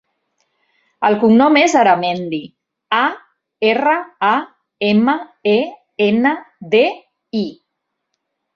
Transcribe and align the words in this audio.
El 1.09 1.17
cognom 1.23 1.59
és 1.61 1.75
Aramendi: 1.81 2.39
a, 3.01 3.03
erra, 3.73 3.95
a, 4.31 4.33
ema, 4.89 5.17
e, 5.55 5.57
ena, 6.09 6.35
de, 6.75 6.85
i. 7.45 7.47